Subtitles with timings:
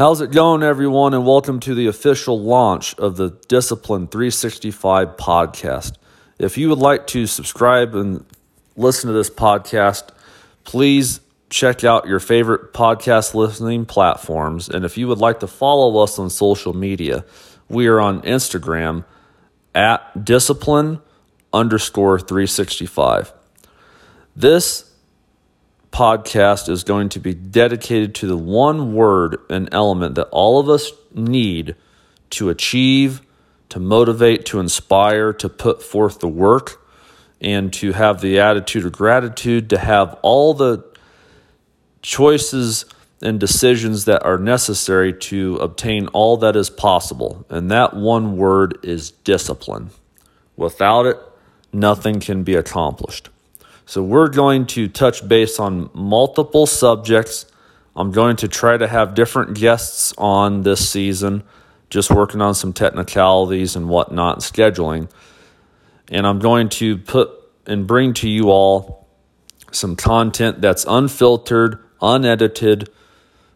[0.00, 5.92] How's it going, everyone, and welcome to the official launch of the Discipline 365 podcast.
[6.38, 8.24] If you would like to subscribe and
[8.78, 10.08] listen to this podcast,
[10.64, 14.70] please check out your favorite podcast listening platforms.
[14.70, 17.26] And if you would like to follow us on social media,
[17.68, 19.04] we are on Instagram
[19.74, 21.02] at discipline
[21.52, 23.34] underscore 365.
[24.34, 24.89] This
[26.00, 30.66] podcast is going to be dedicated to the one word and element that all of
[30.66, 31.76] us need
[32.30, 33.20] to achieve,
[33.68, 36.82] to motivate, to inspire, to put forth the work,
[37.38, 40.82] and to have the attitude of gratitude, to have all the
[42.00, 42.86] choices
[43.20, 47.44] and decisions that are necessary to obtain all that is possible.
[47.50, 49.90] And that one word is discipline.
[50.56, 51.18] Without it,
[51.74, 53.28] nothing can be accomplished.
[53.90, 57.46] So we're going to touch base on multiple subjects.
[57.96, 61.42] I'm going to try to have different guests on this season,
[61.88, 65.10] just working on some technicalities and whatnot, scheduling.
[66.06, 67.30] And I'm going to put
[67.66, 69.08] and bring to you all
[69.72, 72.88] some content that's unfiltered, unedited,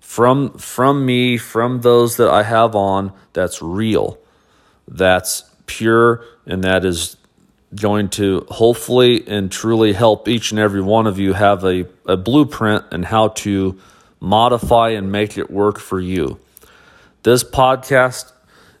[0.00, 4.18] from from me, from those that I have on, that's real,
[4.88, 7.18] that's pure, and that is
[7.74, 12.16] going to hopefully and truly help each and every one of you have a, a
[12.16, 13.78] blueprint and how to
[14.20, 16.38] modify and make it work for you.
[17.22, 18.32] This podcast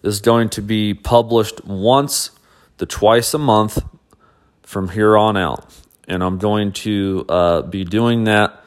[0.02, 2.30] is going to be published once
[2.78, 3.82] to twice a month
[4.62, 5.66] from here on out.
[6.08, 8.62] And I'm going to uh, be doing that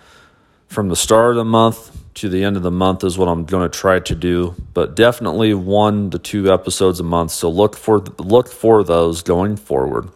[0.67, 3.45] from the start of the month to the end of the month is what I'm
[3.45, 7.31] going to try to do, but definitely one to two episodes a month.
[7.31, 10.09] So look for look for those going forward.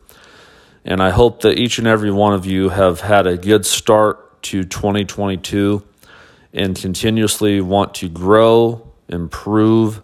[0.86, 4.42] And I hope that each and every one of you have had a good start
[4.44, 5.84] to 2022
[6.54, 10.02] and continuously want to grow, improve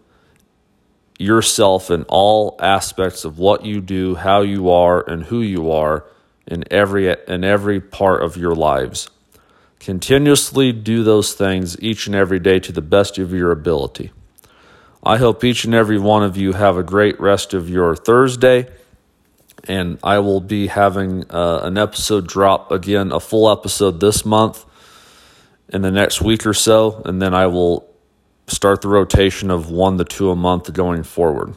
[1.18, 6.06] yourself in all aspects of what you do, how you are, and who you are
[6.46, 9.10] in every in every part of your lives.
[9.80, 14.12] Continuously do those things each and every day to the best of your ability.
[15.04, 18.68] I hope each and every one of you have a great rest of your Thursday.
[19.68, 24.66] And I will be having uh, an episode drop again, a full episode this month
[25.70, 27.02] in the next week or so.
[27.06, 27.88] And then I will
[28.48, 31.56] start the rotation of one to two a month going forward.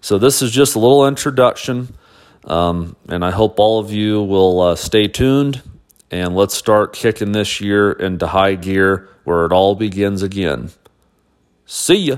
[0.00, 1.96] So, this is just a little introduction.
[2.44, 5.62] Um, and I hope all of you will uh, stay tuned
[6.10, 10.70] and let's start kicking this year into high gear where it all begins again.
[11.66, 12.16] See ya.